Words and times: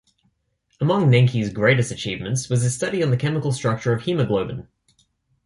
Among 0.79 1.11
Nencki's 1.11 1.51
greatest 1.53 1.91
achievements 1.91 2.49
was 2.49 2.63
his 2.63 2.75
study 2.75 3.03
on 3.03 3.11
the 3.11 3.17
chemical 3.17 3.51
structure 3.51 3.93
of 3.93 4.01
haemoglobin. 4.01 4.67